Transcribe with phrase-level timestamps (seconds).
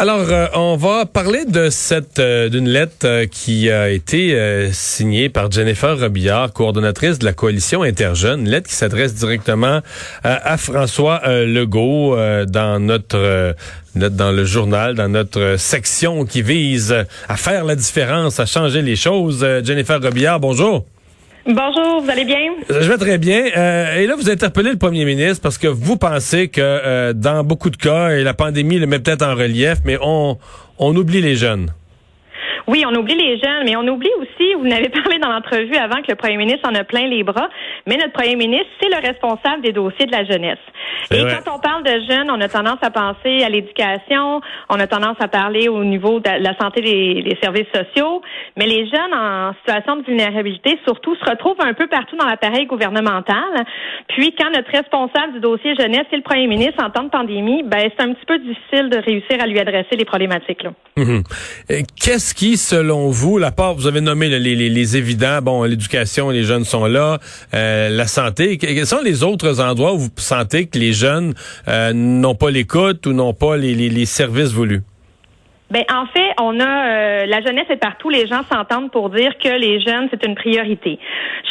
[0.00, 4.34] Alors, euh, on va parler de cette euh, d'une lettre euh, qui a été
[4.72, 9.82] signée par Jennifer Robillard, coordonnatrice de la coalition Interjeunes, une lettre qui s'adresse directement
[10.24, 13.54] à François Legault dans notre
[13.94, 16.96] dans le journal, dans notre section qui vise
[17.28, 19.46] à faire la différence, à changer les choses.
[19.62, 20.86] Jennifer Robillard, bonjour.
[21.46, 22.52] Bonjour, vous allez bien?
[22.68, 23.46] Je vais très bien.
[23.56, 27.44] Euh, et là, vous interpellez le premier ministre parce que vous pensez que euh, dans
[27.44, 30.36] beaucoup de cas, la pandémie le met peut-être en relief, mais on,
[30.78, 31.72] on oublie les jeunes.
[32.66, 36.02] Oui, on oublie les jeunes, mais on oublie aussi, vous n'avez parlé dans l'entrevue avant
[36.02, 37.48] que le premier ministre en a plein les bras,
[37.86, 40.58] mais notre premier ministre, c'est le responsable des dossiers de la jeunesse.
[41.10, 44.86] Et quand on parle de jeunes, on a tendance à penser à l'éducation, on a
[44.86, 48.22] tendance à parler au niveau de la santé des, services sociaux,
[48.56, 52.66] mais les jeunes en situation de vulnérabilité, surtout, se retrouvent un peu partout dans l'appareil
[52.66, 53.64] gouvernemental.
[54.08, 57.62] Puis, quand notre responsable du dossier jeunesse, c'est le premier ministre en temps de pandémie,
[57.64, 60.62] ben, c'est un petit peu difficile de réussir à lui adresser les problématiques.
[60.62, 60.72] Là.
[60.96, 61.22] Mhm.
[62.00, 66.64] Qu'est-ce qui, selon vous, la part, vous avez nommé les, évidents, bon, l'éducation, les jeunes
[66.64, 67.18] sont là,
[67.54, 71.34] euh, la santé, quels sont les autres endroits où vous sentez que les jeunes
[71.68, 74.82] euh, n'ont pas l'écoute ou n'ont pas les, services voulus?
[75.70, 78.10] Ben en fait, on a euh, la jeunesse est partout.
[78.10, 80.98] Les gens s'entendent pour dire que les jeunes c'est une priorité.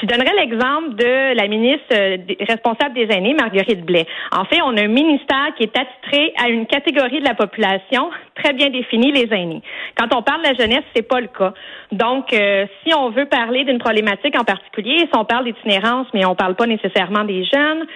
[0.00, 4.06] Je donnerai l'exemple de la ministre euh, responsable des aînés, Marguerite Blais.
[4.32, 8.10] En fait, on a un ministère qui est attitré à une catégorie de la population
[8.34, 9.62] très bien définie, les aînés.
[9.96, 11.52] Quand on parle de la jeunesse, c'est pas le cas.
[11.92, 16.24] Donc, euh, si on veut parler d'une problématique en particulier, si on parle d'itinérance, mais
[16.24, 17.86] on parle pas nécessairement des jeunes.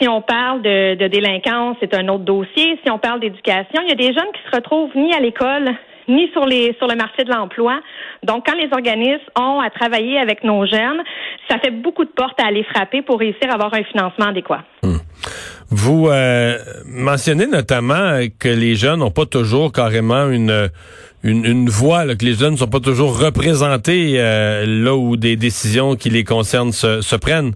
[0.00, 2.78] Si on parle de, délinquance, c'est un autre dossier.
[2.84, 5.70] Si on parle d'éducation, il y a des jeunes qui se retrouvent ni à l'école
[6.08, 7.80] ni sur le marché de l'emploi.
[8.22, 11.02] Donc, quand les organismes ont à travailler avec nos jeunes,
[11.50, 14.62] ça fait beaucoup de portes à aller frapper pour réussir à avoir un financement adéquat.
[14.82, 14.96] Hmm.
[15.70, 20.70] Vous euh, mentionnez notamment que les jeunes n'ont pas toujours carrément une
[21.24, 25.96] une, voix, que les jeunes ne sont pas toujours représentés euh, là où des décisions
[25.96, 27.54] qui les concernent se prennent.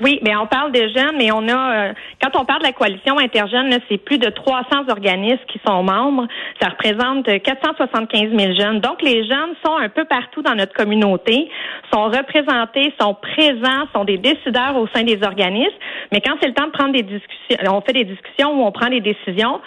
[0.00, 1.92] Oui, mais on parle des jeunes, mais on a, euh,
[2.22, 6.28] quand on parle de la coalition interjeune, c'est plus de 300 organismes qui sont membres.
[6.60, 8.78] Ça représente 475 000 jeunes.
[8.78, 11.50] Donc, les jeunes sont un peu partout dans notre communauté,
[11.92, 15.78] sont représentés, sont présents, sont des décideurs au sein des organismes.
[16.12, 18.70] Mais quand c'est le temps de prendre des discussions, on fait des discussions où on
[18.70, 19.60] prend des décisions,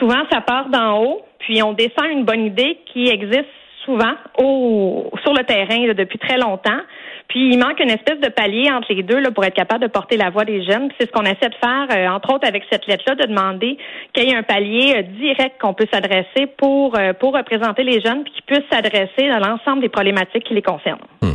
[0.00, 3.46] souvent ça part d'en haut, puis on descend une bonne idée qui existe
[3.84, 6.80] souvent au, sur le terrain depuis très longtemps.
[7.28, 9.88] Puis il manque une espèce de palier entre les deux là, pour être capable de
[9.88, 10.88] porter la voix des jeunes.
[10.98, 13.76] C'est ce qu'on essaie de faire, euh, entre autres avec cette lettre-là, de demander
[14.12, 18.00] qu'il y ait un palier euh, direct qu'on peut s'adresser pour euh, pour représenter les
[18.00, 21.00] jeunes, puis qui puisse s'adresser à l'ensemble des problématiques qui les concernent.
[21.22, 21.34] Hmm.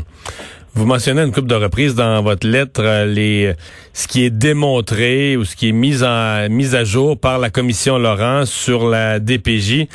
[0.73, 3.53] Vous mentionnez une couple de reprises dans votre lettre euh, les
[3.91, 7.97] ce qui est démontré ou ce qui est mis en à jour par la commission
[7.97, 9.87] Laurent sur la DPJ.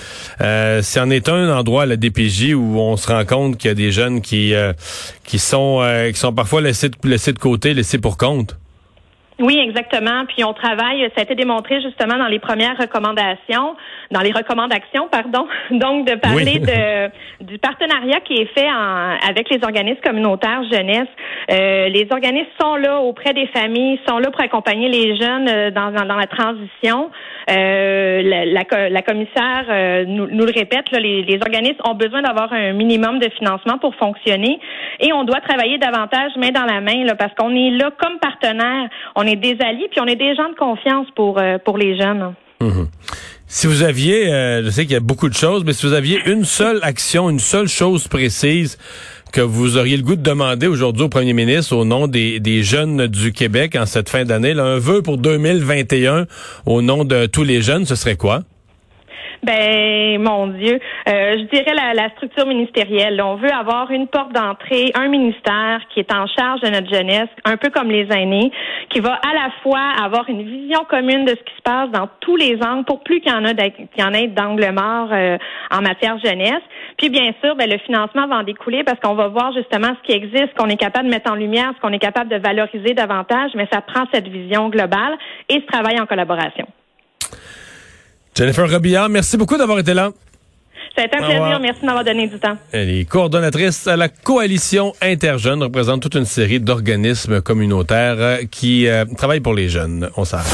[0.43, 3.75] Euh, C'en est un endroit la DPJ où on se rend compte qu'il y a
[3.75, 4.75] des jeunes qui euh,
[5.25, 8.59] qui sont euh, qui sont parfois laissés laissés de côté, laissés pour compte.
[9.39, 10.25] Oui, exactement.
[10.27, 13.77] Puis on travaille, ça a été démontré justement dans les premières recommandations,
[14.11, 17.11] dans les recommandations, pardon, donc de parler de
[17.45, 21.09] du partenariat qui est fait en, avec les organismes communautaires jeunesse.
[21.51, 25.71] Euh, les organismes sont là auprès des familles, sont là pour accompagner les jeunes euh,
[25.71, 27.11] dans, dans, la transition.
[27.51, 32.23] Euh, la, la, commissaire euh, nous, nous, le répète, là, les, les organismes ont besoin
[32.23, 34.59] d'avoir un minimum de financement pour fonctionner
[35.01, 38.19] et on doit travailler davantage main dans la main là, parce qu'on est là comme
[38.19, 38.89] partenaire.
[39.15, 41.79] On on est des alliés, puis on est des gens de confiance pour, euh, pour
[41.79, 42.35] les jeunes.
[43.49, 45.93] Si vous aviez, euh, je sais qu'il y a beaucoup de choses, mais si vous
[45.93, 48.77] aviez une seule action, une seule chose précise
[49.33, 52.63] que vous auriez le goût de demander aujourd'hui au premier ministre au nom des, des
[52.63, 56.27] jeunes du Québec en cette fin d'année, un vœu pour 2021
[56.65, 58.43] au nom de tous les jeunes, ce serait quoi?
[59.47, 63.23] Ben, mon Dieu, euh, je dirais la, la, structure ministérielle.
[63.23, 67.29] On veut avoir une porte d'entrée, un ministère qui est en charge de notre jeunesse,
[67.45, 68.51] un peu comme les aînés,
[68.91, 72.09] qui va à la fois avoir une vision commune de ce qui se passe dans
[72.19, 75.39] tous les angles, pour plus qu'il y en ait d'angle mort euh,
[75.71, 76.65] en matière jeunesse.
[76.99, 80.07] Puis bien sûr, ben, le financement va en découler parce qu'on va voir justement ce
[80.09, 82.39] qui existe, ce qu'on est capable de mettre en lumière, ce qu'on est capable de
[82.39, 85.17] valoriser davantage, mais ça prend cette vision globale
[85.49, 86.67] et ce travail en collaboration.
[88.37, 90.11] Jennifer Robillard, merci beaucoup d'avoir été là.
[90.95, 91.59] Ça a été un plaisir.
[91.61, 92.57] Merci de m'avoir donné du temps.
[92.71, 99.05] Elle est coordonnatrice à la coalition Interjeunes, représente toute une série d'organismes communautaires qui euh,
[99.17, 100.11] travaillent pour les jeunes.
[100.17, 100.45] On s'arrête.